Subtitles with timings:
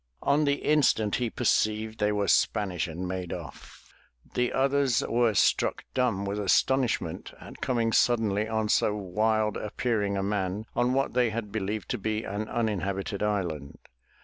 [0.23, 3.93] On the instant he perceived they were Spanish and made off.
[4.33, 10.23] The others were struck dumb with astonishment at coming suddenly on so wild appearing a
[10.23, 13.77] man on what they had believed to be an uninhabited island.